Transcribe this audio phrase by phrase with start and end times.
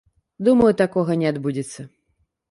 [0.47, 1.85] Думаю, такога не адбудзецца.